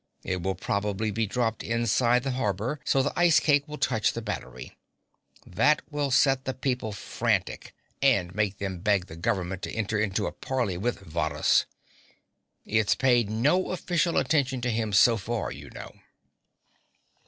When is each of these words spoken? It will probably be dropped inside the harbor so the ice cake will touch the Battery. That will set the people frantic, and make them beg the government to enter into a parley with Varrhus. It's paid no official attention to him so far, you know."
It 0.23 0.41
will 0.41 0.55
probably 0.55 1.11
be 1.11 1.27
dropped 1.27 1.61
inside 1.61 2.23
the 2.23 2.31
harbor 2.31 2.79
so 2.83 3.03
the 3.03 3.13
ice 3.15 3.39
cake 3.39 3.67
will 3.67 3.77
touch 3.77 4.13
the 4.13 4.21
Battery. 4.23 4.75
That 5.45 5.83
will 5.91 6.09
set 6.09 6.45
the 6.45 6.55
people 6.55 6.91
frantic, 6.91 7.75
and 8.01 8.33
make 8.33 8.57
them 8.57 8.79
beg 8.79 9.05
the 9.05 9.15
government 9.15 9.61
to 9.61 9.71
enter 9.71 9.99
into 9.99 10.25
a 10.25 10.31
parley 10.31 10.75
with 10.75 11.01
Varrhus. 11.01 11.65
It's 12.65 12.95
paid 12.95 13.29
no 13.29 13.69
official 13.69 14.17
attention 14.17 14.59
to 14.61 14.71
him 14.71 14.91
so 14.91 15.17
far, 15.17 15.51
you 15.51 15.69
know." 15.69 15.91